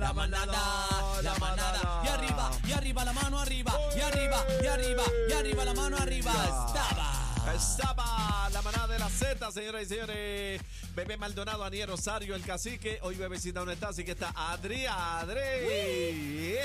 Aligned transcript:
la 0.00 0.12
manada, 0.14 1.22
la 1.22 1.34
manada. 1.38 2.02
Y 2.04 2.08
arriba, 2.08 2.50
y 2.66 2.72
arriba, 2.72 3.04
la 3.04 3.12
mano 3.12 3.38
arriba, 3.38 3.72
y 3.94 4.00
arriba, 4.00 4.44
y 4.62 4.66
arriba, 4.66 5.02
y 5.28 5.32
arriba, 5.32 5.64
la 5.64 5.74
mano 5.74 5.96
arriba. 5.98 6.32
Estaba. 6.32 7.54
Estaba 7.54 8.48
la 8.52 8.62
manada 8.62 8.86
de 8.86 8.98
la 8.98 9.08
Z, 9.08 9.50
señoras 9.52 9.82
y 9.82 9.86
señores. 9.86 10.62
Bebé 10.94 11.16
Maldonado, 11.16 11.64
Aniel 11.64 11.88
Rosario, 11.88 12.34
el 12.34 12.42
cacique. 12.42 12.98
Hoy 13.02 13.16
bebecita 13.16 13.64
no 13.64 13.70
está, 13.70 13.88
así 13.88 14.04
que 14.04 14.12
está 14.12 14.32
Adri, 14.34 14.86
Adri. 14.86 16.58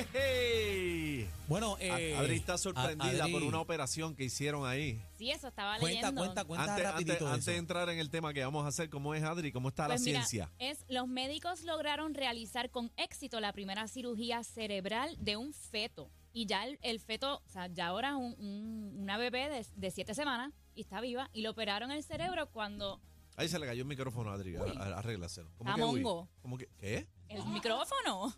Bueno, 1.48 1.78
eh, 1.80 2.16
Adri 2.16 2.36
está 2.38 2.58
sorprendida 2.58 3.24
Adri, 3.24 3.32
por 3.34 3.44
una 3.44 3.60
operación 3.60 4.16
que 4.16 4.24
hicieron 4.24 4.66
ahí. 4.68 5.00
Sí, 5.18 5.30
eso 5.30 5.48
estaba 5.50 5.78
Cuenta, 5.78 6.02
leyendo. 6.10 6.22
cuenta, 6.22 6.44
cuenta 6.46 6.72
Antes, 6.74 6.84
rapidito 6.92 7.28
antes- 7.28 7.46
de 7.46 7.58
entrar 7.58 7.90
en 7.90 8.00
el 8.00 8.10
tema 8.10 8.34
que 8.34 8.44
vamos 8.44 8.66
a 8.66 8.70
hacer, 8.70 8.90
¿cómo 8.90 9.14
es 9.14 9.24
Adri? 9.24 9.52
¿Cómo 9.52 9.70
está 9.70 9.86
Pues 9.86 10.02
la 10.02 10.06
mira, 10.06 10.26
ciencia? 10.26 10.52
es 10.58 10.84
los 10.90 11.08
médicos 11.08 11.62
lograron 11.64 12.16
realizar 12.16 12.72
con 12.72 12.92
éxito 12.98 13.40
la 13.40 13.54
primera 13.54 13.88
cirugía 13.88 14.44
cerebral 14.44 15.16
de 15.20 15.38
un 15.38 15.54
feto. 15.54 16.10
Y 16.34 16.48
ya 16.48 16.66
el, 16.66 16.80
el 16.82 17.00
feto, 17.00 17.42
o 17.46 17.50
sea, 17.50 17.68
ya 17.68 17.88
ahora 17.88 18.10
es 18.10 18.16
un- 18.16 18.36
un- 18.40 18.96
una 19.04 19.18
bebé 19.18 19.48
de, 19.48 19.66
de 19.76 19.92
siete 19.92 20.16
semanas 20.16 20.52
y 20.74 20.82
está 20.82 21.00
viva. 21.00 21.30
Y 21.32 21.42
le 21.44 21.50
operaron 21.50 21.92
el 21.92 22.04
cerebro 22.04 22.48
cuando 22.52 23.00
Ahí 23.38 23.50
se 23.50 23.60
le 23.60 23.66
cayó 23.66 23.82
el 23.84 23.88
micrófono 23.88 24.32
a 24.32 24.34
Adri. 24.36 24.56
A- 24.56 24.62
a- 24.64 24.98
Arréglaselo. 25.00 25.50
¿Cómo 25.58 25.70
Está 25.70 25.80
que 25.82 25.86
mongo. 25.86 26.28
¿Cómo 26.42 26.58
que? 26.58 26.68
¿Qué? 26.80 27.08
el 27.30 27.46
micrófono. 27.48 28.34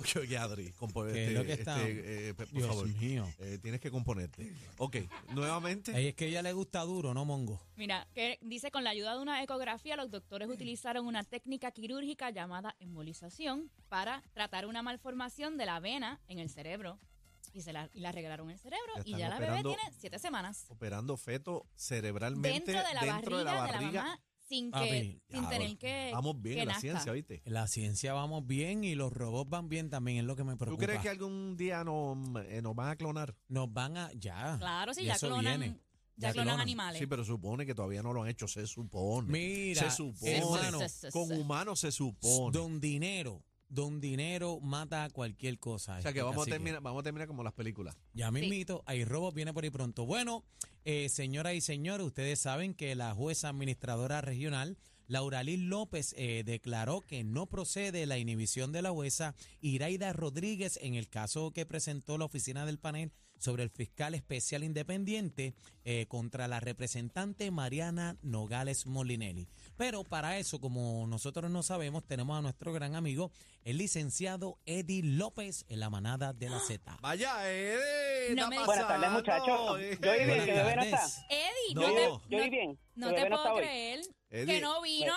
Oye, 0.00 0.20
oye, 0.20 0.38
Adri, 0.38 0.72
compone- 0.72 1.12
¿Qué 1.12 1.22
es 1.24 1.28
este, 1.28 1.38
lo 1.38 1.44
que 1.46 1.52
está? 1.52 1.80
este, 1.82 2.28
eh, 2.28 2.34
pe- 2.34 2.46
por 2.46 2.54
Dios 2.56 2.66
favor. 2.68 2.88
mío. 2.88 3.28
Eh, 3.38 3.58
tienes 3.60 3.80
que 3.80 3.90
componerte. 3.90 4.52
Ok, 4.78 4.96
nuevamente. 5.34 6.08
Es 6.08 6.14
que 6.14 6.24
a 6.24 6.28
ella 6.28 6.42
le 6.42 6.52
gusta 6.52 6.80
duro, 6.82 7.12
no 7.14 7.24
mongo. 7.24 7.60
Mira, 7.76 8.08
que 8.14 8.38
dice 8.40 8.70
con 8.70 8.84
la 8.84 8.90
ayuda 8.90 9.14
de 9.14 9.20
una 9.22 9.42
ecografía, 9.42 9.96
los 9.96 10.10
doctores 10.10 10.48
utilizaron 10.48 11.06
una 11.06 11.22
técnica 11.24 11.70
quirúrgica 11.72 12.30
llamada 12.30 12.74
embolización 12.80 13.70
para 13.88 14.22
tratar 14.32 14.66
una 14.66 14.82
malformación 14.82 15.56
de 15.58 15.66
la 15.66 15.80
vena 15.80 16.20
en 16.28 16.38
el 16.38 16.48
cerebro. 16.50 16.98
Y, 17.52 17.62
se 17.62 17.72
la, 17.72 17.90
y 17.92 17.98
le 18.00 18.06
arreglaron 18.06 18.48
el 18.50 18.58
cerebro 18.60 18.92
Ya 18.96 19.02
y 19.04 19.04
están 19.12 19.18
ya 19.18 19.28
la 19.28 19.38
bebé 19.40 19.50
operando- 19.60 19.74
tiene 19.74 19.96
siete 19.98 20.18
semanas. 20.20 20.66
Operando 20.68 21.16
feto 21.16 21.66
cerebralmente 21.74 22.72
Dentro 22.72 22.88
de 22.88 22.94
la 22.94 23.00
dentro 23.00 23.36
barriga 23.36 23.38
de 23.38 23.44
la 23.44 23.60
barriga. 23.72 24.02
mamá 24.04 24.20
sin, 24.50 24.70
Papi, 24.70 24.88
que, 24.88 25.20
sin 25.30 25.48
tener 25.48 25.78
que. 25.78 26.10
Vamos 26.12 26.42
bien 26.42 26.56
que 26.56 26.62
en 26.62 26.66
la 26.68 26.74
nazca. 26.74 26.80
ciencia, 26.80 27.12
¿viste? 27.12 27.40
La 27.44 27.66
ciencia 27.68 28.12
vamos 28.12 28.46
bien 28.46 28.82
y 28.84 28.94
los 28.96 29.12
robots 29.12 29.48
van 29.48 29.68
bien 29.68 29.88
también, 29.90 30.18
es 30.18 30.24
lo 30.24 30.34
que 30.36 30.42
me 30.44 30.52
¿Tú 30.52 30.58
preocupa. 30.58 30.84
crees 30.86 31.00
que 31.00 31.08
algún 31.08 31.56
día 31.56 31.84
nos, 31.84 32.18
eh, 32.46 32.60
nos 32.60 32.74
van 32.74 32.88
a 32.90 32.96
clonar? 32.96 33.34
Nos 33.48 33.72
van 33.72 33.96
a... 33.96 34.12
Ya. 34.14 34.56
Claro, 34.58 34.92
sí, 34.92 35.02
y 35.02 35.06
ya 35.06 35.14
eso 35.14 35.28
clonan, 35.28 35.60
viene. 35.60 35.78
ya 36.16 36.28
Ya 36.28 36.32
clonan 36.32 36.48
clonan. 36.48 36.60
animales. 36.62 36.98
Sí, 36.98 37.06
pero 37.06 37.24
supone 37.24 37.64
que 37.64 37.74
todavía 37.74 38.02
no 38.02 38.12
lo 38.12 38.22
han 38.24 38.28
hecho, 38.28 38.48
se 38.48 38.66
supone. 38.66 39.28
Mira, 39.30 39.88
se 39.88 39.96
supone. 39.96 40.36
hermano, 40.38 40.78
Con 41.12 41.32
humanos 41.32 41.80
se 41.80 41.92
supone. 41.92 42.58
Don 42.58 42.80
Dinero, 42.80 43.42
Don 43.70 44.00
Dinero 44.00 44.60
mata 44.60 45.08
cualquier 45.10 45.58
cosa. 45.58 45.96
o 45.96 46.02
sea 46.02 46.12
que 46.12 46.18
este 46.18 46.22
vamos 46.22 46.46
a, 46.46 46.50
terminar, 46.50 46.82
vamos 46.82 47.00
a 47.00 47.02
terminar 47.04 47.28
como 47.28 47.42
las 47.42 47.52
películas. 47.52 47.96
Ya 48.12 48.30
mismito, 48.30 48.82
hay 48.84 49.04
robos, 49.04 49.32
viene 49.32 49.54
por 49.54 49.64
ahí 49.64 49.70
pronto. 49.70 50.04
Bueno, 50.04 50.44
eh, 50.84 51.08
señoras 51.08 51.54
y 51.54 51.60
señores, 51.60 52.06
ustedes 52.06 52.40
saben 52.40 52.74
que 52.74 52.94
la 52.96 53.14
jueza 53.14 53.48
administradora 53.48 54.20
regional, 54.20 54.76
Lauralín 55.10 55.68
López, 55.68 56.14
eh, 56.16 56.44
declaró 56.46 57.00
que 57.00 57.24
no 57.24 57.46
procede 57.46 58.06
la 58.06 58.16
inhibición 58.16 58.70
de 58.70 58.80
la 58.82 58.90
jueza 58.90 59.34
Iraida 59.60 60.12
Rodríguez 60.12 60.78
en 60.82 60.94
el 60.94 61.08
caso 61.08 61.50
que 61.50 61.66
presentó 61.66 62.16
la 62.16 62.26
oficina 62.26 62.64
del 62.64 62.78
panel 62.78 63.10
sobre 63.36 63.62
el 63.64 63.70
fiscal 63.70 64.14
especial 64.14 64.62
independiente 64.62 65.54
eh, 65.84 66.06
contra 66.08 66.46
la 66.46 66.60
representante 66.60 67.50
Mariana 67.50 68.18
Nogales 68.22 68.86
Molinelli. 68.86 69.48
Pero 69.76 70.04
para 70.04 70.38
eso, 70.38 70.60
como 70.60 71.06
nosotros 71.08 71.50
no 71.50 71.62
sabemos, 71.64 72.04
tenemos 72.06 72.38
a 72.38 72.42
nuestro 72.42 72.72
gran 72.72 72.94
amigo, 72.94 73.32
el 73.64 73.78
licenciado 73.78 74.58
Eddie 74.66 75.02
López, 75.02 75.64
en 75.68 75.80
la 75.80 75.90
manada 75.90 76.32
de 76.34 76.50
la 76.50 76.60
Z. 76.60 76.98
Vaya, 77.02 77.50
Eddie. 77.50 78.36
No 78.36 78.48
me- 78.48 78.64
Buenas 78.64 78.86
tardes, 78.86 79.10
muchachos. 79.10 79.46
Yo 79.48 79.72
oí 79.72 80.24
bien 80.26 80.44
que 80.44 80.52
está. 80.52 81.06
Eddie, 81.30 81.74
No. 81.74 81.80
no, 81.80 81.88
te, 81.94 82.04
Yo 82.30 82.38
oí 82.38 82.44
no- 82.44 82.50
bien. 82.50 82.78
no 82.94 83.12
te 83.14 83.26
puedo 83.26 83.54
creer 83.56 84.00
Eddie. 84.30 84.54
que 84.56 84.60
no 84.60 84.80
vino. 84.82 85.14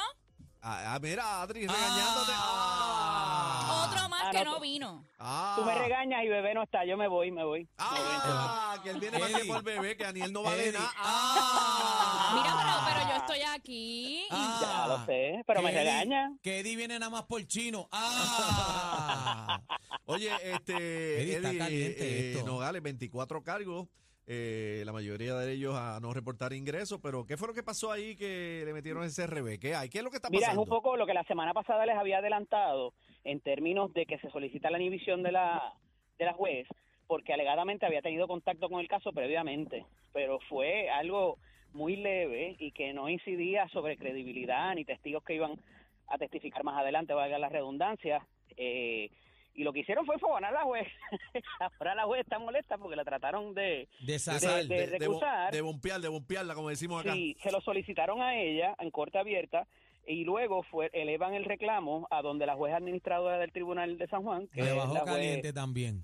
Ah, 0.66 0.94
ah, 0.96 1.00
mira, 1.02 1.42
Adri, 1.42 1.68
regañándote. 1.68 2.32
Ah. 2.36 3.86
Otro 3.90 4.08
más 4.10 4.24
Ah, 4.28 4.32
que 4.32 4.38
no, 4.40 4.46
no 4.46 4.58
pues. 4.60 4.62
vino. 4.62 5.06
Ah. 5.20 5.56
Tú 5.58 5.66
me 5.66 5.76
regañas 5.76 6.24
y 6.24 6.28
bebé 6.30 6.54
no 6.54 6.64
está. 6.64 6.86
Yo 6.86 6.96
me 6.96 7.08
voy, 7.10 7.32
me 7.32 7.44
voy. 7.44 7.68
Ah, 7.78 8.78
que 8.82 8.92
él 8.92 9.00
viene 9.00 9.20
más 9.20 9.28
que 9.30 9.38
Eddie. 9.42 9.52
por 9.54 9.62
bebé, 9.64 9.98
que 9.98 10.04
Daniel 10.06 10.32
no 10.32 10.42
vale 10.44 10.64
Eddie. 10.70 10.72
nada. 10.80 10.94
Ah. 10.98 12.32
Mira, 12.34 12.56
pero, 12.58 12.72
pero 13.04 13.10
yo 13.12 13.18
estoy 13.18 13.42
aquí. 13.42 14.26
Ah. 14.32 14.60
Ya 14.62 14.88
lo 14.88 15.06
sé, 15.06 15.44
pero 15.46 15.60
Que 15.60 15.66
me 15.66 15.72
Eddie- 15.74 15.78
regaña. 15.84 16.32
Que 16.42 16.60
Eddie 16.62 16.76
viene 16.78 16.98
nada 16.98 17.10
más 17.10 17.24
por 17.24 17.46
chino. 17.46 17.90
¡Ah! 17.92 19.60
Oye, 20.06 20.32
este. 20.44 21.22
Eddie, 21.24 21.36
está 21.36 21.58
caliente 21.58 22.04
eh, 22.08 22.32
esto. 22.36 22.46
Nogales, 22.46 22.82
24 22.82 23.44
cargos. 23.44 23.88
Eh, 24.26 24.84
la 24.86 24.94
mayoría 24.94 25.36
de 25.36 25.54
ellos 25.54 25.76
a 25.76 26.00
no 26.02 26.14
reportar 26.14 26.54
ingresos. 26.54 27.00
Pero, 27.02 27.26
¿qué 27.26 27.38
fue 27.38 27.48
lo 27.48 27.54
que 27.54 27.64
pasó 27.64 27.92
ahí 27.92 28.16
que 28.16 28.64
le 28.66 28.74
metieron 28.74 29.04
ese 29.04 29.28
revés? 29.28 29.60
¿Qué 29.60 29.76
hay? 29.76 29.90
¿Qué 29.90 30.00
es 30.00 30.04
lo 30.04 30.10
que 30.10 30.18
está 30.18 30.30
Mira, 30.30 30.42
es 30.42 30.48
pasando? 30.48 30.64
un 30.64 30.70
poco 30.70 30.98
lo 30.98 31.06
que 31.06 31.14
la 31.14 31.24
semana 31.24 31.54
pasada 31.54 31.86
les 31.86 31.96
había 31.98 32.20
adelantado 32.20 32.94
en 33.24 33.40
términos 33.42 33.94
de 33.94 34.06
que 34.06 34.18
se 34.20 34.30
solicita 34.30 34.70
la 34.70 34.80
inhibición 34.80 35.24
de 35.24 35.32
la, 35.32 35.74
de 36.18 36.26
la 36.26 36.34
juez, 36.34 36.68
porque 37.08 37.34
alegadamente 37.34 37.86
había 37.86 38.02
tenido 38.02 38.28
contacto 38.28 38.70
con 38.70 38.80
el 38.80 38.88
caso 38.88 39.12
previamente, 39.14 39.86
pero 40.14 40.40
fue 40.50 40.90
algo 40.90 41.38
muy 41.74 41.96
leve 41.96 42.56
y 42.60 42.72
que 42.72 42.94
no 42.94 43.10
incidía 43.10 43.68
sobre 43.70 43.98
credibilidad 43.98 44.74
ni 44.76 44.86
testigos 44.86 45.24
que 45.24 45.36
iban 45.36 45.60
a 46.08 46.18
testificar 46.18 46.64
más 46.64 46.78
adelante, 46.80 47.14
valga 47.14 47.40
la 47.40 47.50
redundancia. 47.50 48.26
Eh, 48.56 49.10
y 49.56 49.64
lo 49.64 49.72
que 49.74 49.80
hicieron 49.82 50.06
fue 50.06 50.18
fogonar 50.20 50.52
a 50.52 50.60
la 50.60 50.64
juez. 50.64 50.88
Ahora 51.80 51.96
la 51.96 52.06
juez 52.06 52.22
está 52.22 52.40
molesta 52.40 52.78
porque 52.78 52.96
la 52.96 53.04
trataron 53.06 53.54
de... 53.54 53.88
De 54.06 54.20
sal, 54.20 54.68
de 54.68 54.76
de, 54.76 54.88
de, 54.88 55.08
bo- 55.08 55.14
recusar. 55.14 55.52
de 55.54 55.62
bompear, 55.62 56.02
de 56.02 56.08
bompearla, 56.08 56.56
como 56.56 56.70
decimos 56.70 57.02
acá. 57.02 57.14
Sí, 57.14 57.36
se 57.42 57.52
lo 57.52 57.62
solicitaron 57.62 58.22
a 58.22 58.36
ella 58.36 58.76
en 58.80 58.90
corte 58.92 59.18
abierta 59.18 59.68
y 60.06 60.24
luego 60.26 60.64
fue 60.64 60.90
elevan 60.94 61.34
el 61.34 61.46
reclamo 61.46 62.08
a 62.12 62.22
donde 62.22 62.46
la 62.46 62.56
juez 62.56 62.74
administradora 62.74 63.38
del 63.38 63.52
Tribunal 63.52 63.98
de 63.98 64.08
San 64.08 64.24
Juan, 64.24 64.48
que 64.48 64.62
Le 64.64 64.74
bajó 64.74 64.94
la 64.94 65.00
juez 65.02 65.14
caliente 65.14 65.54
también. 65.54 66.04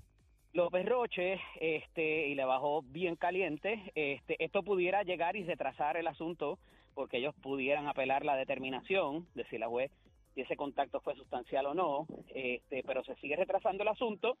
López 0.52 0.84
Roche, 0.86 1.38
este, 1.60 2.28
y 2.28 2.34
le 2.34 2.44
bajó 2.44 2.82
bien 2.82 3.14
caliente. 3.14 3.80
Este, 3.94 4.42
esto 4.44 4.62
pudiera 4.64 5.02
llegar 5.04 5.36
y 5.36 5.44
retrasar 5.44 5.96
el 5.96 6.06
asunto 6.08 6.58
porque 6.94 7.18
ellos 7.18 7.34
pudieran 7.40 7.86
apelar 7.86 8.24
la 8.24 8.34
determinación 8.36 9.28
de 9.34 9.44
si 9.44 9.58
la 9.58 9.68
juez 9.68 9.92
si 10.34 10.42
ese 10.42 10.56
contacto 10.56 11.00
fue 11.00 11.14
sustancial 11.16 11.66
o 11.66 11.74
no, 11.74 12.06
este, 12.34 12.82
pero 12.84 13.02
se 13.04 13.14
sigue 13.16 13.36
retrasando 13.36 13.82
el 13.82 13.88
asunto 13.88 14.36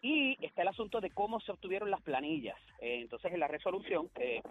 y 0.00 0.36
está 0.44 0.62
el 0.62 0.68
asunto 0.68 1.00
de 1.00 1.10
cómo 1.10 1.40
se 1.40 1.52
obtuvieron 1.52 1.90
las 1.90 2.00
planillas. 2.02 2.58
Eh, 2.80 3.00
entonces, 3.02 3.32
en 3.32 3.40
la 3.40 3.48
resolución 3.48 4.08
que 4.10 4.42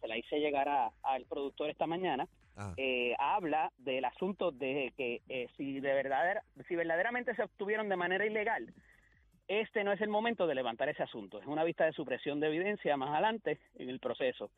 se 0.00 0.08
la 0.08 0.16
hice 0.16 0.40
llegar 0.40 0.68
a- 0.68 0.90
al 1.02 1.24
productor 1.26 1.70
esta 1.70 1.86
mañana, 1.86 2.26
Ah. 2.56 2.74
eh, 2.76 3.14
habla 3.18 3.72
del 3.78 4.04
asunto 4.04 4.50
de 4.50 4.92
que 4.96 5.22
eh, 5.28 5.48
si 5.56 5.80
de 5.80 5.94
verdad 5.94 6.42
si 6.68 6.76
verdaderamente 6.76 7.34
se 7.34 7.42
obtuvieron 7.44 7.88
de 7.88 7.96
manera 7.96 8.26
ilegal 8.26 8.74
este 9.48 9.82
no 9.84 9.92
es 9.92 10.00
el 10.02 10.10
momento 10.10 10.46
de 10.46 10.54
levantar 10.54 10.90
ese 10.90 11.02
asunto 11.02 11.40
es 11.40 11.46
una 11.46 11.64
vista 11.64 11.86
de 11.86 11.92
supresión 11.94 12.40
de 12.40 12.48
evidencia 12.48 12.94
más 12.98 13.08
adelante 13.08 13.58
en 13.78 13.88
el 13.88 14.00
proceso 14.00 14.50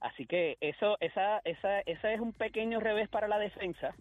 así 0.00 0.26
que 0.26 0.56
eso 0.60 0.96
esa 0.98 1.40
esa 1.44 1.80
esa 1.82 2.12
es 2.12 2.18
un 2.20 2.32
pequeño 2.32 2.80
revés 2.80 3.08
para 3.08 3.28
la 3.28 3.38
defensa 3.38 3.94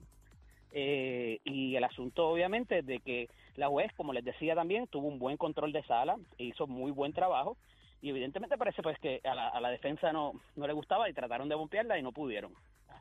eh, 0.77 1.39
y 1.45 1.77
el 1.77 1.85
asunto 1.85 2.27
obviamente 2.27 2.81
de 2.81 2.99
que 2.99 3.29
la 3.55 3.69
juez 3.69 3.93
como 3.93 4.11
les 4.11 4.25
decía 4.25 4.55
también 4.55 4.87
tuvo 4.87 5.07
un 5.07 5.19
buen 5.19 5.37
control 5.37 5.71
de 5.71 5.81
sala 5.83 6.17
hizo 6.37 6.67
muy 6.67 6.91
buen 6.91 7.13
trabajo 7.13 7.55
y 8.01 8.09
evidentemente 8.09 8.57
parece 8.57 8.83
pues 8.83 8.99
que 8.99 9.21
a 9.23 9.33
la, 9.33 9.47
a 9.47 9.61
la 9.61 9.69
defensa 9.69 10.11
no 10.11 10.33
no 10.57 10.67
le 10.67 10.73
gustaba 10.73 11.09
y 11.09 11.13
trataron 11.13 11.47
de 11.47 11.55
bompearla 11.55 11.97
y 11.97 12.03
no 12.03 12.11
pudieron 12.11 12.51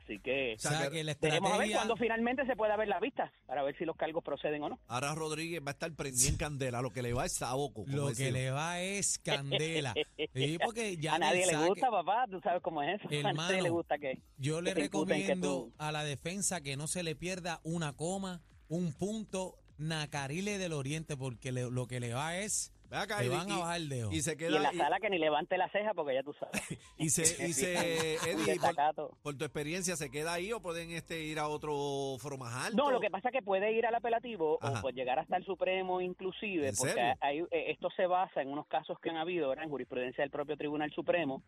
así 0.05 0.19
que 0.19 0.53
O 0.55 0.59
sea, 0.59 0.89
que 0.89 1.03
la 1.03 1.15
Veremos 1.19 1.51
a 1.51 1.57
ver 1.57 1.71
cuándo 1.71 1.97
finalmente 1.97 2.45
se 2.45 2.55
pueda 2.55 2.77
ver 2.77 2.87
la 2.87 2.99
vista 2.99 3.31
para 3.45 3.63
ver 3.63 3.75
si 3.77 3.85
los 3.85 3.95
cargos 3.97 4.23
proceden 4.23 4.63
o 4.63 4.69
no. 4.69 4.79
Ahora 4.87 5.13
Rodríguez 5.15 5.61
va 5.61 5.71
a 5.71 5.73
estar 5.73 5.91
prendido 5.93 6.29
en 6.29 6.37
candela, 6.37 6.81
lo 6.81 6.91
que 6.91 7.01
le 7.01 7.13
va 7.13 7.25
es 7.25 7.33
saboco. 7.33 7.83
Lo 7.87 8.13
que 8.13 8.31
le 8.31 8.51
va 8.51 8.79
es 8.81 9.19
candela. 9.19 9.93
Sí, 10.33 10.57
porque 10.63 10.97
ya 10.97 11.15
a 11.15 11.19
nadie 11.19 11.45
le 11.45 11.53
saque- 11.53 11.67
gusta, 11.67 11.89
papá, 11.89 12.25
tú 12.29 12.39
sabes 12.41 12.61
cómo 12.61 12.81
es 12.83 12.99
eso. 13.01 13.07
a 13.09 13.11
nadie 13.11 13.29
Hermano, 13.29 13.61
le 13.63 13.69
gusta 13.69 13.97
que 13.97 14.21
Yo 14.37 14.61
le 14.61 14.73
que 14.73 14.81
recomiendo 14.81 15.47
tú- 15.65 15.73
a 15.77 15.91
la 15.91 16.03
defensa 16.03 16.61
que 16.61 16.77
no 16.77 16.87
se 16.87 17.03
le 17.03 17.15
pierda 17.15 17.59
una 17.63 17.93
coma, 17.93 18.41
un 18.67 18.93
punto, 18.93 19.55
Nacarile 19.77 20.57
del 20.57 20.73
Oriente, 20.73 21.17
porque 21.17 21.51
le- 21.51 21.69
lo 21.71 21.87
que 21.87 21.99
le 21.99 22.13
va 22.13 22.37
es... 22.37 22.71
Ve 22.89 22.97
acá, 22.97 23.19
Le 23.19 23.25
y- 23.25 23.29
van 23.29 23.49
a 23.51 23.55
y- 23.55 23.59
bajar 23.59 23.77
el 23.77 23.89
dedo. 23.89 24.11
Y 24.11 24.21
se 24.21 24.33
y 24.33 24.37
queda 24.37 24.57
en 24.57 24.63
la 24.63 24.73
y- 24.73 24.77
sala 24.77 24.99
que 24.99 25.09
ni 25.09 25.17
levante 25.17 25.57
la 25.57 25.69
ceja 25.69 25.93
porque 25.93 26.13
ya 26.13 26.23
tú 26.23 26.33
sabes. 26.33 26.61
Y 26.97 27.09
se, 27.09 27.21
y 27.47 27.53
se 27.53 27.73
Eddie, 28.29 28.59
por, 28.95 29.17
por 29.21 29.37
tu 29.37 29.43
experiencia, 29.45 29.95
¿se 29.95 30.09
queda 30.09 30.33
ahí 30.33 30.53
o 30.53 30.61
pueden 30.61 30.91
este 30.91 31.21
ir 31.23 31.39
a 31.39 31.47
otro 31.47 32.15
foro 32.19 32.37
más 32.37 32.67
alto? 32.67 32.77
No, 32.77 32.91
lo 32.91 32.99
que 32.99 33.09
pasa 33.09 33.29
es 33.29 33.33
que 33.33 33.41
puede 33.41 33.71
ir 33.73 33.85
al 33.85 33.95
apelativo 33.95 34.57
Ajá. 34.61 34.79
o 34.79 34.81
pues 34.81 34.95
llegar 34.95 35.19
hasta 35.19 35.35
el 35.37 35.43
Supremo 35.45 35.99
inclusive, 36.01 36.69
¿En 36.69 36.75
porque 36.75 37.13
hay, 37.19 37.39
eh, 37.39 37.71
esto 37.71 37.89
se 37.95 38.05
basa 38.07 38.41
en 38.41 38.49
unos 38.49 38.67
casos 38.67 38.97
que 38.99 39.09
han 39.09 39.17
habido 39.17 39.53
en 39.53 39.69
jurisprudencia 39.69 40.21
del 40.23 40.31
propio 40.31 40.55
Tribunal 40.55 40.91
Supremo, 40.91 41.43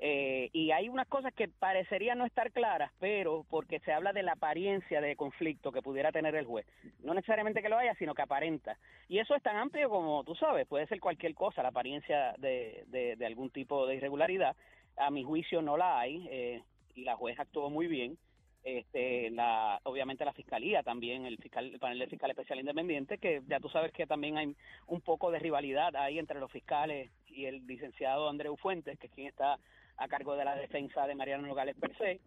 Eh, 0.00 0.48
y 0.52 0.70
hay 0.70 0.88
unas 0.88 1.08
cosas 1.08 1.34
que 1.34 1.48
parecerían 1.48 2.18
no 2.18 2.24
estar 2.24 2.52
claras, 2.52 2.92
pero 3.00 3.44
porque 3.50 3.80
se 3.80 3.92
habla 3.92 4.12
de 4.12 4.22
la 4.22 4.32
apariencia 4.32 5.00
de 5.00 5.16
conflicto 5.16 5.72
que 5.72 5.82
pudiera 5.82 6.12
tener 6.12 6.36
el 6.36 6.46
juez. 6.46 6.66
No 7.02 7.14
necesariamente 7.14 7.62
que 7.62 7.68
lo 7.68 7.78
haya, 7.78 7.94
sino 7.94 8.14
que 8.14 8.22
aparenta. 8.22 8.78
Y 9.08 9.18
eso 9.18 9.34
es 9.34 9.42
tan 9.42 9.56
amplio 9.56 9.90
como 9.90 10.22
tú 10.22 10.36
sabes, 10.36 10.68
puede 10.68 10.86
ser 10.86 11.00
cualquier 11.00 11.34
cosa, 11.34 11.62
la 11.62 11.70
apariencia 11.70 12.34
de, 12.38 12.84
de, 12.86 13.16
de 13.16 13.26
algún 13.26 13.50
tipo 13.50 13.86
de 13.86 13.96
irregularidad. 13.96 14.54
A 14.96 15.10
mi 15.10 15.24
juicio 15.24 15.62
no 15.62 15.76
la 15.76 15.98
hay 15.98 16.28
eh, 16.30 16.62
y 16.94 17.02
la 17.02 17.16
juez 17.16 17.38
actuó 17.38 17.68
muy 17.68 17.88
bien. 17.88 18.16
Este, 18.64 19.30
la, 19.30 19.80
obviamente 19.84 20.24
la 20.24 20.32
fiscalía 20.32 20.82
también, 20.82 21.24
el 21.24 21.38
fiscal, 21.38 21.72
el 21.72 21.78
panel 21.78 22.00
de 22.00 22.08
fiscal 22.08 22.30
especial 22.30 22.58
independiente, 22.58 23.18
que 23.18 23.40
ya 23.46 23.60
tú 23.60 23.68
sabes 23.68 23.92
que 23.92 24.06
también 24.06 24.36
hay 24.36 24.54
un 24.86 25.00
poco 25.00 25.30
de 25.30 25.38
rivalidad 25.38 25.94
ahí 25.96 26.18
entre 26.18 26.38
los 26.38 26.50
fiscales 26.52 27.10
y 27.28 27.46
el 27.46 27.66
licenciado 27.66 28.28
Andreu 28.28 28.56
Fuentes, 28.56 28.98
que 28.98 29.06
es 29.06 29.12
quien 29.12 29.28
está 29.28 29.58
a 29.98 30.08
cargo 30.08 30.36
de 30.36 30.44
la 30.44 30.56
defensa 30.56 31.06
de 31.06 31.14
Mariano 31.14 31.46
Nogales 31.46 31.76
per 31.76 31.96
se, 31.96 32.20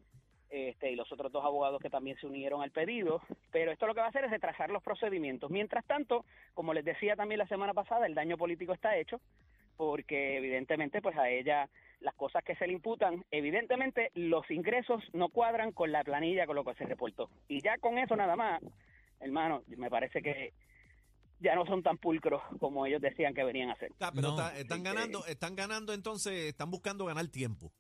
este, 0.50 0.92
y 0.92 0.96
los 0.96 1.10
otros 1.12 1.32
dos 1.32 1.46
abogados 1.46 1.82
que 1.82 1.90
también 1.90 2.18
se 2.18 2.28
unieron 2.28 2.62
al 2.62 2.72
pedido, 2.72 3.22
pero 3.52 3.72
esto 3.72 3.88
lo 3.88 3.94
que 3.94 4.02
va 4.02 4.08
a 4.08 4.10
hacer 4.10 4.26
es 4.26 4.32
retrasar 4.32 4.70
los 4.70 4.84
procedimientos. 4.84 5.50
Mientras 5.50 5.86
tanto, 5.86 6.26
como 6.54 6.74
les 6.74 6.84
decía 6.84 7.16
también 7.16 7.40
la 7.40 7.48
semana 7.48 7.74
pasada, 7.74 8.06
el 8.06 8.16
daño 8.16 8.38
político 8.38 8.74
está 8.74 8.98
hecho, 8.98 9.22
porque 9.78 10.38
evidentemente 10.38 11.02
pues 11.02 11.18
a 11.18 11.30
ella 11.30 11.70
las 12.02 12.14
cosas 12.16 12.44
que 12.44 12.56
se 12.56 12.68
le 12.68 12.74
imputan, 12.74 13.24
evidentemente 13.32 14.12
los 14.14 14.50
ingresos 14.52 15.02
no 15.14 15.30
cuadran 15.30 15.72
con 15.72 15.92
la 15.92 16.04
planilla 16.04 16.46
con 16.46 16.58
lo 16.58 16.66
que 16.66 16.74
se 16.74 16.86
reportó. 16.86 17.30
Y 17.48 17.62
ya 17.62 17.78
con 17.78 17.98
eso 17.98 18.16
nada 18.18 18.36
más, 18.36 18.62
hermano, 19.22 19.64
me 19.68 19.90
parece 19.90 20.22
que 20.22 20.52
ya 21.42 21.56
no 21.56 21.66
son 21.66 21.84
tan 21.84 21.98
pulcros 21.98 22.42
como 22.60 22.86
ellos 22.86 23.02
decían 23.02 23.34
que 23.34 23.44
venían 23.44 23.70
a 23.72 23.76
ser. 23.76 23.92
Ah, 24.00 24.12
pero 24.16 24.30
No. 24.30 24.38
está- 24.40 24.58
están 24.58 24.84
ganando, 24.84 25.26
están 25.26 25.56
ganando 25.56 25.94
entonces, 25.94 26.34
están 26.46 26.72
buscando 26.72 27.06
ganar 27.06 27.28
tiempo. 27.28 27.72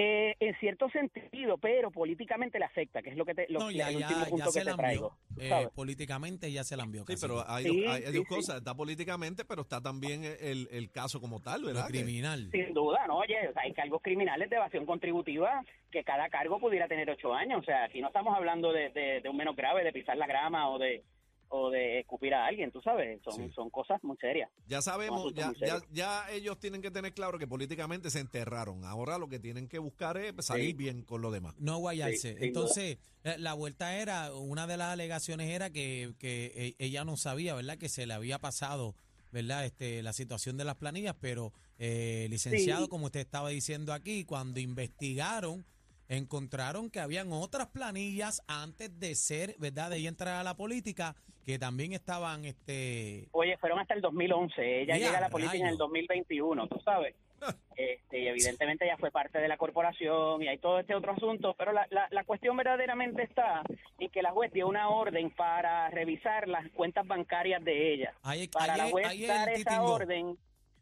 Eh, 0.00 0.36
en 0.38 0.54
cierto 0.60 0.88
sentido, 0.90 1.58
pero 1.58 1.90
políticamente 1.90 2.60
le 2.60 2.66
afecta, 2.66 3.02
que 3.02 3.10
es 3.10 3.16
lo 3.16 3.24
que 3.24 3.34
te, 3.34 3.46
lo, 3.48 3.58
No, 3.58 3.70
ya, 3.72 3.88
el 3.88 3.98
ya, 3.98 4.06
último 4.06 4.24
ya 4.24 4.30
punto 4.30 4.50
se 4.52 4.60
que 4.60 4.64
la 4.64 4.70
te 4.70 4.76
traigo. 4.76 5.18
Eh, 5.40 5.68
políticamente 5.74 6.52
ya 6.52 6.62
se 6.62 6.76
la 6.76 6.84
envió. 6.84 7.04
Sí, 7.04 7.16
pero 7.20 7.42
hay, 7.50 7.64
Sí, 7.64 7.80
dos, 7.82 7.90
hay 7.92 8.02
sí, 8.02 8.12
dos 8.12 8.22
sí. 8.28 8.34
cosas. 8.36 8.58
Está 8.58 8.76
políticamente, 8.76 9.44
pero 9.44 9.62
está 9.62 9.80
también 9.80 10.22
el, 10.22 10.68
el 10.70 10.92
caso 10.92 11.20
como 11.20 11.40
tal, 11.40 11.62
Lo 11.62 11.66
¿verdad? 11.66 11.86
Que- 11.88 11.94
criminal. 11.94 12.48
Sin 12.52 12.72
duda, 12.74 13.08
no, 13.08 13.16
oye, 13.18 13.48
o 13.48 13.52
sea, 13.52 13.62
hay 13.62 13.72
cargos 13.74 14.00
criminales 14.00 14.48
de 14.48 14.54
evasión 14.54 14.86
contributiva 14.86 15.64
que 15.90 16.04
cada 16.04 16.28
cargo 16.28 16.60
pudiera 16.60 16.86
tener 16.86 17.10
ocho 17.10 17.34
años. 17.34 17.58
O 17.62 17.64
sea, 17.64 17.82
aquí 17.86 18.00
no 18.00 18.06
estamos 18.06 18.36
hablando 18.36 18.72
de, 18.72 18.90
de, 18.90 19.20
de 19.20 19.28
un 19.28 19.36
menos 19.36 19.56
grave, 19.56 19.82
de 19.82 19.92
pisar 19.92 20.16
la 20.16 20.28
grama 20.28 20.70
o 20.70 20.78
de 20.78 21.02
o 21.50 21.70
de 21.70 22.00
escupir 22.00 22.34
a 22.34 22.46
alguien, 22.46 22.70
tú 22.70 22.80
sabes, 22.82 23.20
son, 23.22 23.34
Sí. 23.34 23.50
son 23.54 23.70
cosas 23.70 24.02
muy 24.04 24.16
serias. 24.18 24.50
Ya 24.66 24.82
sabemos, 24.82 25.32
ya, 25.34 25.52
ya, 25.58 25.80
ya 25.90 26.30
ellos 26.30 26.58
tienen 26.58 26.82
que 26.82 26.90
tener 26.90 27.14
claro 27.14 27.38
que 27.38 27.46
políticamente 27.46 28.10
se 28.10 28.20
enterraron. 28.20 28.84
Ahora 28.84 29.16
lo 29.18 29.28
que 29.28 29.38
tienen 29.38 29.66
que 29.68 29.78
buscar 29.78 30.16
es 30.18 30.34
salir 30.44 30.66
Sí. 30.66 30.72
bien 30.74 31.02
con 31.02 31.22
lo 31.22 31.30
demás. 31.30 31.54
No 31.58 31.78
guayarse. 31.78 32.36
Sí, 32.38 32.44
Entonces, 32.44 32.98
eh, 33.24 33.36
la 33.38 33.54
vuelta 33.54 33.96
era, 33.96 34.34
una 34.34 34.66
de 34.66 34.76
las 34.76 34.88
alegaciones 34.92 35.48
era 35.48 35.70
que, 35.70 36.12
que 36.18 36.52
e- 36.78 36.84
ella 36.84 37.04
no 37.04 37.16
sabía, 37.16 37.54
¿verdad? 37.54 37.78
Que 37.78 37.88
se 37.88 38.06
le 38.06 38.12
había 38.14 38.38
pasado, 38.38 38.94
¿verdad? 39.32 39.64
Este, 39.64 40.02
la 40.02 40.12
situación 40.12 40.56
de 40.56 40.64
las 40.64 40.76
planillas, 40.76 41.16
pero 41.20 41.52
eh, 41.78 42.26
licenciado, 42.28 42.84
Sí. 42.84 42.88
como 42.90 43.06
usted 43.06 43.20
estaba 43.20 43.50
diciendo 43.50 43.92
aquí, 43.92 44.24
cuando 44.24 44.58
investigaron, 44.60 45.64
encontraron 46.08 46.90
que 46.90 47.00
habían 47.00 47.32
otras 47.32 47.68
planillas 47.68 48.42
antes 48.48 48.98
de 48.98 49.14
ser, 49.14 49.54
¿verdad? 49.58 49.90
De 49.90 49.98
ella 49.98 50.08
entrar 50.08 50.34
a 50.36 50.42
la 50.42 50.56
política, 50.56 51.14
que 51.44 51.58
también 51.58 51.92
estaban, 51.92 52.44
este, 52.44 53.28
Oye, 53.32 53.56
fueron 53.58 53.78
hasta 53.78 53.94
el 53.94 54.00
2011, 54.02 54.82
ella 54.82 54.96
llega 54.96 55.18
a 55.18 55.20
la 55.22 55.30
política 55.30 55.56
en 55.56 55.62
el 55.62 55.66
rayos. 55.68 55.78
2021, 55.78 56.68
tú 56.68 56.80
sabes. 56.84 57.14
Este, 57.76 58.18
y 58.18 58.26
evidentemente 58.26 58.84
ya 58.84 58.96
fue 58.96 59.12
parte 59.12 59.38
de 59.38 59.46
la 59.46 59.56
corporación 59.56 60.42
y 60.42 60.48
hay 60.48 60.58
todo 60.58 60.80
este 60.80 60.96
otro 60.96 61.12
asunto, 61.12 61.54
pero 61.56 61.70
la, 61.72 61.86
la, 61.90 62.08
la 62.10 62.24
cuestión 62.24 62.56
verdaderamente 62.56 63.22
está 63.22 63.62
en 64.00 64.10
que 64.10 64.20
la 64.20 64.32
juez 64.32 64.52
dio 64.52 64.66
una 64.66 64.88
orden 64.88 65.30
para 65.30 65.88
revisar 65.90 66.48
las 66.48 66.68
cuentas 66.72 67.06
bancarias 67.06 67.62
de 67.64 67.94
ella. 67.94 68.12
ahí, 68.24 68.48
Para 68.48 68.72
ahí- 68.74 68.78
la 68.80 68.90
juez 68.90 69.26
dar 69.28 69.48
esa 69.50 69.70
titingo. 69.70 69.92
orden, 69.92 70.36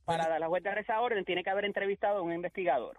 para 0.06 0.38
la 0.38 0.48
juez 0.48 0.62
dar 0.62 0.78
esa 0.78 0.98
orden, 1.02 1.26
tiene 1.26 1.44
que 1.44 1.50
haber 1.50 1.66
entrevistado 1.66 2.20
a 2.20 2.22
un 2.22 2.32
investigador. 2.32 2.96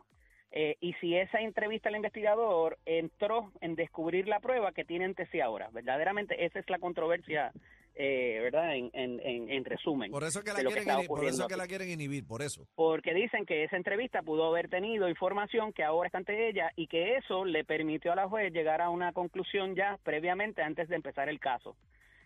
Eh, 0.51 0.77
y 0.79 0.93
si 0.93 1.15
esa 1.15 1.39
entrevista 1.41 1.89
al 1.89 1.97
investigador 1.97 2.77
entró 2.85 3.51
en 3.61 3.75
descubrir 3.75 4.27
la 4.27 4.39
prueba 4.39 4.71
que 4.71 4.85
tiene 4.85 5.05
ante 5.05 5.25
sí 5.27 5.41
ahora, 5.41 5.69
verdaderamente 5.71 6.45
esa 6.45 6.59
es 6.59 6.69
la 6.69 6.79
controversia, 6.79 7.51
eh, 7.95 8.39
¿verdad? 8.43 8.75
En, 8.75 8.89
en, 8.93 9.19
en, 9.19 9.51
en 9.51 9.65
resumen. 9.65 10.09
Por 10.09 10.23
eso 10.23 10.43
que 10.43 10.51
la 10.53 10.59
que 10.59 10.65
quieren 10.67 10.87
inhibir, 10.87 11.07
por 11.07 11.25
eso 11.25 11.47
que 11.47 11.57
la 11.57 11.67
quieren 11.67 11.89
inhibir, 11.89 12.25
por 12.25 12.41
eso. 12.41 12.65
porque 12.75 13.13
dicen 13.13 13.45
que 13.45 13.65
esa 13.65 13.75
entrevista 13.75 14.21
pudo 14.21 14.45
haber 14.47 14.69
tenido 14.69 15.09
información 15.09 15.73
que 15.73 15.83
ahora 15.83 16.07
está 16.07 16.19
ante 16.19 16.47
ella 16.47 16.71
y 16.75 16.87
que 16.87 17.17
eso 17.17 17.43
le 17.43 17.65
permitió 17.65 18.13
a 18.13 18.15
la 18.15 18.29
juez 18.29 18.53
llegar 18.53 18.81
a 18.81 18.89
una 18.89 19.11
conclusión 19.11 19.75
ya 19.75 19.99
previamente 20.03 20.61
antes 20.61 20.87
de 20.87 20.95
empezar 20.95 21.27
el 21.27 21.39
caso. 21.39 21.75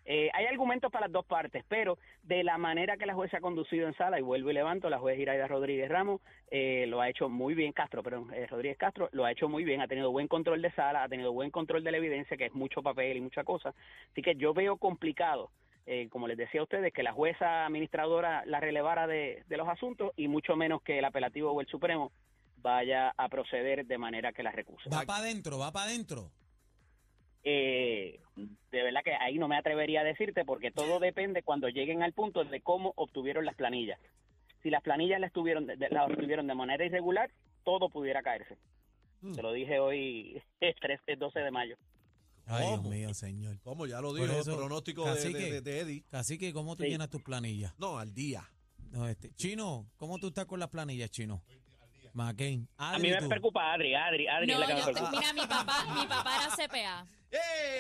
Eh, 0.06 0.30
hay 0.34 0.46
argumentos 0.46 0.92
para 0.92 1.06
las 1.06 1.12
dos 1.12 1.26
partes, 1.26 1.64
pero 1.68 1.98
de 2.24 2.44
la 2.44 2.58
manera 2.58 2.98
que 2.98 3.06
la 3.06 3.14
juez 3.14 3.30
se 3.30 3.38
ha 3.38 3.42
conducido 3.42 3.88
en 3.88 3.96
sala, 3.96 4.20
y 4.20 4.24
vuelvo 4.24 4.50
y 4.50 4.54
levanto, 4.54 4.90
la 4.90 5.00
juez 5.00 5.20
Iraida 5.20 5.48
Rodríguez 5.48 5.90
Ramos 5.90 6.22
eh, 6.50 6.86
lo 6.88 7.02
ha 7.02 7.10
hecho 7.10 7.30
muy 7.30 7.54
bien, 7.54 7.72
Castro, 7.72 8.02
perdón, 8.02 8.34
eh, 8.34 8.48
Rodríguez 8.48 8.78
Castro 8.78 9.10
lo 9.12 9.26
ha 9.26 9.32
hecho 9.32 9.48
muy 9.48 9.64
bien, 9.64 9.82
ha 9.82 9.88
tenido 9.88 10.12
buen 10.12 10.28
control 10.28 10.62
de 10.62 10.72
sala, 10.72 11.04
ha 11.04 11.10
tenido 11.10 11.32
buen 11.32 11.52
control 11.52 11.84
de 11.84 11.92
la 11.92 11.98
evidencia, 11.98 12.36
que 12.36 12.48
es 12.48 12.54
mucho 12.54 12.82
papel 12.82 13.18
y 13.18 13.22
mucha 13.22 13.44
cosa. 13.44 13.74
Así 14.12 14.22
que 14.22 14.36
yo 14.36 14.54
veo 14.54 14.78
complicado 14.78 15.52
eh, 15.88 16.10
como 16.10 16.28
les 16.28 16.38
decía 16.38 16.62
a 16.62 16.64
ustedes, 16.64 16.94
que 16.94 17.02
la 17.02 17.12
jueza 17.12 17.66
administradora 17.66 18.46
la 18.46 18.60
relevara 18.60 19.08
de, 19.08 19.44
de 19.48 19.58
los 19.58 19.68
asuntos 19.68 20.12
y 20.16 20.28
mucho 20.28 20.56
menos 20.56 20.84
que 20.84 21.00
el 21.00 21.06
apelativo 21.06 21.52
o 21.52 21.60
el 21.60 21.68
Supremo 21.68 22.12
vaya 22.58 23.14
a 23.18 23.30
proceder 23.30 23.86
de 23.86 23.98
manera 23.98 24.32
que 24.32 24.44
la 24.44 24.52
recuse. 24.52 24.90
Va 24.90 25.02
para 25.06 25.20
adentro, 25.20 25.58
va 25.58 25.72
para 25.72 25.86
adentro. 25.86 26.30
Eh, 27.44 28.20
de 28.36 28.84
verdad 28.84 29.02
que 29.04 29.14
ahí 29.14 29.38
no 29.38 29.48
me 29.48 29.58
atrevería 29.58 30.02
a 30.02 30.04
decirte 30.04 30.46
porque 30.46 30.72
todo 30.72 31.00
depende 31.00 31.44
cuando 31.44 31.68
lleguen 31.70 32.04
al 32.04 32.14
punto 32.14 32.44
de 32.44 32.62
cómo 32.62 32.94
obtuvieron 32.96 33.46
las 33.46 33.56
planillas. 33.56 34.00
Si 34.64 34.70
las 34.70 34.82
planillas 34.84 35.20
las 35.20 35.32
tuvieron 35.32 35.66
de, 35.66 35.76
de- 35.76 35.90
las 35.90 36.10
obtuvieron 36.10 36.48
de 36.48 36.56
manera 36.56 36.86
irregular, 36.86 37.32
todo 37.64 37.90
pudiera 37.90 38.22
caerse. 38.22 38.58
Mm. 39.22 39.34
Se 39.34 39.42
lo 39.42 39.52
dije 39.54 39.80
hoy, 39.80 40.42
es 40.60 40.76
3, 40.80 41.00
es 41.08 41.20
12 41.20 41.40
de 41.40 41.52
mayo. 41.52 41.76
Ay, 42.46 42.68
Dios 42.68 42.84
mío, 42.84 43.14
señor. 43.14 43.60
Como 43.62 43.86
ya 43.88 44.02
lo 44.02 44.14
dijo 44.14 44.32
el 44.34 44.44
pronóstico 44.56 45.06
de, 45.06 45.12
cacique. 45.16 45.38
de, 45.40 45.52
de- 45.52 45.62
de 45.62 45.80
Eddie. 45.80 46.04
Así 46.12 46.38
que, 46.38 46.54
¿cómo 46.54 46.76
tú 46.76 46.84
Sí. 46.84 46.90
llenas 46.90 47.10
tus 47.10 47.22
planillas? 47.24 47.74
No, 47.80 47.98
al 47.98 48.14
día. 48.14 48.44
No, 48.92 49.08
este, 49.08 49.32
Chino, 49.36 49.88
¿cómo 49.98 50.18
tú 50.20 50.28
estás 50.28 50.46
con 50.46 50.60
las 50.60 50.70
planillas, 50.70 51.10
Chino? 51.12 51.42
McCain. 52.14 52.68
A 52.78 53.00
mí 53.00 53.10
me 53.10 53.22
preocupa 53.28 53.72
Adri, 53.74 53.96
Adri, 53.96 54.28
Adri 54.28 54.52
es 54.52 54.60
la 54.60 54.68
que 54.68 54.74
me 54.74 54.80
yo 54.82 54.86
preocupa. 54.92 55.12
mira, 55.12 55.34
mi 55.34 55.42
papá, 55.48 55.86
mi 55.96 56.06
papá 56.08 56.32
era 56.44 56.56
CPA, 56.68 57.06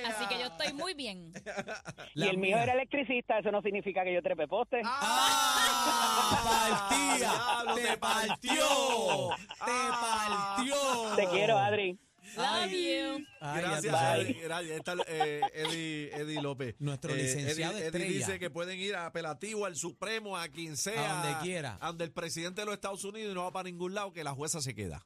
Así 0.08 0.26
que 0.28 0.40
yo 0.40 0.48
estoy 0.48 0.74
muy 0.74 0.94
bien. 0.94 1.32
Y 2.16 2.28
el 2.28 2.38
mío 2.38 2.58
era 2.58 2.74
electricista, 2.74 3.40
eso 3.40 3.52
no 3.52 3.62
significa 3.62 4.04
que 4.04 4.14
yo 4.14 4.22
trepe 4.22 4.48
poste. 4.48 4.82
¡Ah! 4.84 6.88
¡Partía! 6.90 7.18
¡Diablo, 7.18 7.76
¡Te 7.76 7.98
partió! 7.98 7.98
partió! 7.98 9.30
¡Te 9.66 9.90
partió! 9.92 11.16
Te 11.16 11.28
quiero, 11.28 11.58
Adri. 11.58 12.00
Love 12.38 12.72
you. 12.72 13.26
Ay, 13.42 13.62
Gracias. 13.62 14.20
Eddie, 14.20 14.34
gracias. 14.44 14.78
Está, 14.78 14.94
eh, 15.08 15.42
Eddie, 15.54 16.12
Eddie 16.16 16.42
López. 16.42 16.76
Nuestro 16.80 17.14
Eh, 17.14 17.18
licenciado 17.24 17.78
Eddie, 17.78 17.88
Eddie 17.88 18.06
dice 18.18 18.40
que 18.40 18.50
pueden 18.50 18.80
ir 18.80 18.96
a 18.96 19.06
apelativo, 19.08 19.66
al 19.66 19.76
Supremo, 19.76 20.38
a 20.38 20.48
quien 20.48 20.78
sea. 20.78 21.20
A 21.20 21.24
donde 21.26 21.40
quiera. 21.42 21.78
a 21.82 21.88
donde 21.88 22.06
el 22.06 22.12
presidente 22.14 22.62
de 22.62 22.66
los 22.66 22.76
Estados 22.76 23.04
Unidos 23.04 23.32
y 23.32 23.36
no 23.36 23.44
va 23.44 23.52
para 23.52 23.64
ningún 23.64 23.94
lado, 23.96 24.14
que 24.14 24.24
la 24.24 24.32
jueza 24.32 24.62
se 24.62 24.74
queda. 24.74 25.06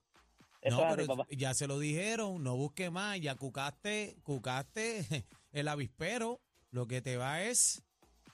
Eso 0.65 0.77
No, 0.85 0.95
pero 0.95 1.25
ya 1.29 1.53
se 1.53 1.67
lo 1.67 1.79
dijeron, 1.79 2.43
no 2.43 2.55
busque 2.55 2.89
más, 2.89 3.19
ya 3.21 3.35
cucaste, 3.35 4.17
cucaste 4.23 5.05
el 5.53 5.67
avispero, 5.67 6.41
lo 6.71 6.87
que 6.87 7.01
te 7.01 7.15
va 7.17 7.41
es... 7.43 7.81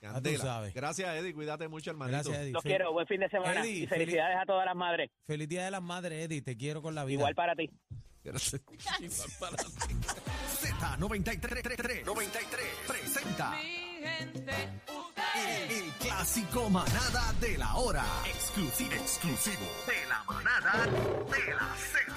Ya 0.00 0.08
tú 0.08 0.14
Candela. 0.14 0.38
sabes. 0.42 0.74
Gracias, 0.74 1.14
Eddie. 1.14 1.32
Cuídate 1.32 1.68
mucho, 1.68 1.90
hermanito. 1.90 2.16
Gracias, 2.16 2.38
Eddie. 2.38 2.50
Los 2.52 2.64
Fel- 2.64 2.68
quiero, 2.70 2.92
buen 2.92 3.06
fin 3.06 3.20
de 3.20 3.28
semana. 3.28 3.60
Eddie, 3.60 3.84
y 3.84 3.86
felicidades 3.86 4.36
a 4.36 4.44
todas 4.46 4.66
las 4.66 4.74
madres. 4.74 5.08
Feliz 5.28 5.48
Día 5.48 5.64
de 5.64 5.70
las 5.70 5.80
Madres, 5.82 6.24
Eddie, 6.24 6.42
te 6.42 6.56
quiero 6.56 6.82
con 6.82 6.96
la 6.96 7.04
vida. 7.04 7.18
Igual 7.20 7.34
para 7.36 7.54
ti. 7.54 7.70
Igual 8.24 9.30
para 9.38 9.56
ti. 9.56 9.64
Z93 10.60 12.04
93 12.04 12.66
presenta 12.86 13.54
el, 13.60 14.48
el 15.70 15.92
clásico 16.00 16.68
manada 16.68 17.32
de 17.40 17.58
la 17.58 17.74
hora. 17.76 18.04
Exclusivo, 18.26 18.92
exclusivo 18.92 19.66
de 19.86 20.06
la 20.08 20.22
manada 20.24 20.84
de 20.86 21.54
la 21.54 21.76
Z. 21.76 22.12